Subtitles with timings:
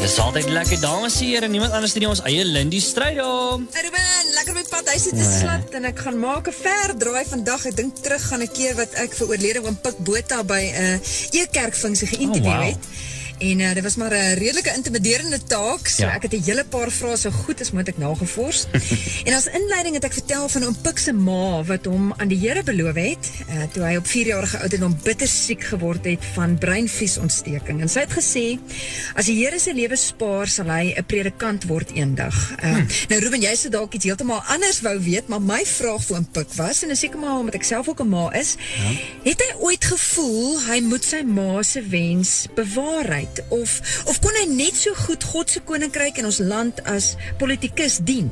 [0.00, 3.68] Dis altyd lekker dames hier en niemand anders dan ons eie Lindy Strydom.
[3.70, 4.88] Hey Ruben, lekker met pad.
[4.90, 7.66] Hy sit te slat en ek gaan maak 'n ver draai vandag.
[7.70, 10.98] Ek dink terug gaan 'n keer wat ek vir oorlede oom Pik Botha by 'n
[10.98, 12.66] uh, e-kerkfunksie geïnterview Oh, wow.
[12.66, 12.82] het.
[13.40, 15.86] En uh, dit was maar 'n redelike intimiderende taak.
[15.88, 16.14] So Ja.
[16.14, 18.66] ek het 'n hele paar vrae so goed as moontlik nagevors.
[19.26, 22.38] en as inleiding het ek vertel van oom Pik se ma wat hom aan die
[22.38, 27.80] Here beloof het uh, toe hy op 4-jarige ouderdom bitter siek geword het van breinvliesontsteking.
[27.80, 28.58] En sy het gesê
[29.14, 32.52] as die Here sy lewe spaar, sal hy 'n predikant word eendag.
[32.62, 32.86] Uh, Hmm.
[33.08, 36.26] Nou Ruben, jy sou dalk iets heeltemal anders wou weet, maar my vraag vir oom
[36.32, 38.90] Pik was en seker maar omdat ek self ook 'n ma is, Ja.
[39.30, 43.80] het hy ooit gevoel hy moet sy ma se wens bewaarheid of
[44.10, 48.30] of kon hy net so goed God se koninkryk in ons land as politikus dien?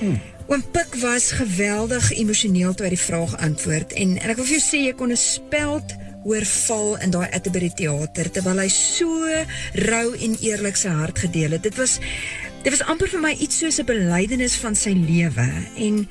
[0.00, 0.20] Hmm.
[0.46, 4.58] Oom Pik was geweldig emosioneel toe hy die vraag antwoord en en ek wil vir
[4.58, 5.94] jou sê jy kon 'n speld
[6.24, 9.28] oorval in daai Atterbury teater terwyl hy so
[9.86, 11.64] rou en eerlik sy hart gedeel het.
[11.68, 11.98] Dit was
[12.64, 16.08] dit was amper vir my iets soos 'n belydenis van sy lewe en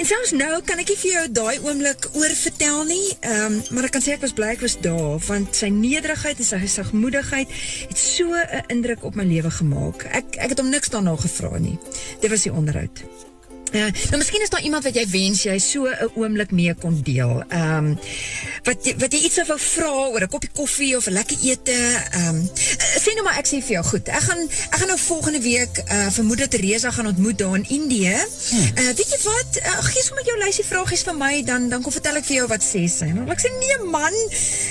[0.00, 3.16] en selfs nou kan ek nie vir jou daai oomblik oorvertel nie.
[3.20, 6.38] Ehm um, maar ek kan sê ek was bly ek was daar want sy nederigheid
[6.38, 7.48] en sy sagmoedigheid
[7.88, 10.04] het so 'n indruk op my lewe gemaak.
[10.04, 11.78] Ek ek het hom niks daarna gevra nie.
[12.20, 13.04] Dit was die onderhoud.
[13.72, 17.00] Uh, nou miskien is daar iemand wat jy wens jy so 'n oomblik mee kon
[17.02, 17.44] deel.
[17.48, 17.98] Ehm um,
[18.64, 21.78] wat jy- wat jy iets wou vra oor 'n koppie koffie of 'n lekker ete.
[22.10, 22.50] Ehm um,
[23.04, 24.08] sê nou maar ek sê vir jou goed.
[24.08, 27.68] Ek gaan ek gaan nou volgende week uh vermoed dat Teresa gaan ontmoet daar in
[27.68, 28.18] Indië.
[28.50, 28.68] Hmm.
[28.80, 29.50] Uh weet jy wat?
[29.62, 32.46] Uh, gee sommer jou lysie vragies vir my dan dan kom vertel ek vir jou
[32.46, 33.06] wat sê sy.
[33.14, 34.14] Nou ek sê nee man.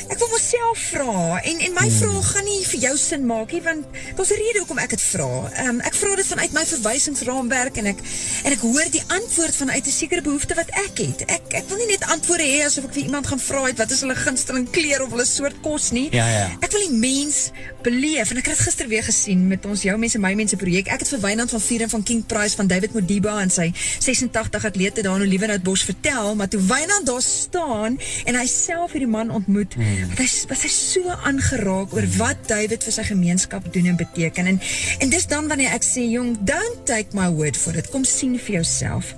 [0.09, 1.97] Ek wil myself vra en en my hmm.
[1.99, 5.01] vraag gaan nie vir jou sin maak nie want daar's 'n rede hoekom ek dit
[5.01, 5.31] vra.
[5.55, 7.99] Ehm um, ek vra dit vanuit my verwysingsraamwerk en ek
[8.43, 11.21] en ek hoor die antwoord vanuit 'n sekere behoefte wat ek het.
[11.25, 13.91] Ek ek wil nie net antwoorde hê asof ek vir iemand gaan vra het wat
[13.91, 16.07] is hulle gunsteling kleur of hulle soort kos nie.
[16.11, 16.47] Ja, ja.
[16.59, 17.51] Ek wil die mens
[17.81, 20.87] beleef en ek het dit gister weer gesien met ons jou mense my mense projek.
[20.87, 24.65] Ek het vir Wynand van Vieren van King Price van David Modiba en sy 86
[24.65, 29.31] atlete daar in Olivenhoutbos vertel, maar toe Wynand daar staan en hy self hierdie man
[29.31, 30.09] ontmoet, hmm.
[30.09, 34.53] wat hy was hy so aangeraak oor wat David vir sy gemeenskap doen en beteken.
[34.53, 34.61] En
[34.99, 37.89] en dis dan wanneer ek sê jong, don't take my word for it.
[37.93, 39.15] Kom sien vir jouself.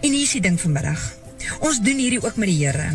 [0.00, 1.00] En hier is die ding vanmiddag.
[1.60, 2.90] Ons doen hierdie ook met die Here.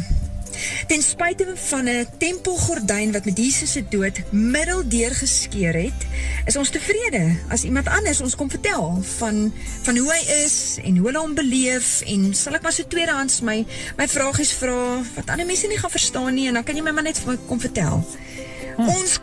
[0.88, 6.00] Ten spyte van 'n tempelgordyn wat met Jesus se dood middeldeur geskeur het,
[6.46, 10.98] is ons tevrede as iemand anders ons kom vertel van van hoe hy is en
[10.98, 13.66] hoe hulle hom beleef en sal ek maar so tweedehands my
[13.98, 16.92] my vragies vra wat ander mense nie gaan verstaan nie en dan kan jy my
[16.92, 18.06] maar net kom vertel.
[18.76, 18.90] Hm.
[18.90, 19.20] Ons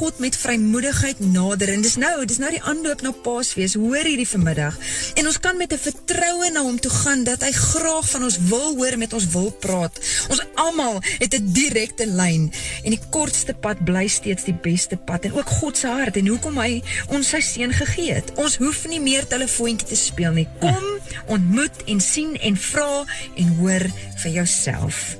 [0.00, 3.74] God met vrymoedigheid nader en dis nou, dis nou die aanloop na Paasfees.
[3.76, 4.78] Hoor hierdie vanmiddag.
[5.20, 8.38] En ons kan met 'n vertroue na hom toe gaan dat hy graag van ons
[8.48, 10.00] wil hoor, met ons wil praat.
[10.28, 12.52] Ons almal het 'n direkte lyn
[12.84, 16.26] en die kortste pad bly steeds die beste pad en ook God se hart en
[16.26, 18.32] hoekom hy ons sy seun gegee het.
[18.36, 20.48] Ons hoef nie meer telefoontjie te speel nie.
[20.60, 20.84] Kom,
[21.26, 23.84] ontmoet en sien en vra en hoor
[24.16, 25.16] vir jouself.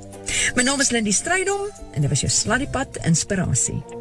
[0.54, 4.00] My naam is Lindy Strydom en dit was jou Sladdiepad inspirasie.